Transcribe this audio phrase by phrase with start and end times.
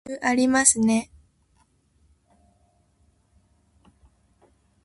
[0.07, 1.11] 余裕ありますね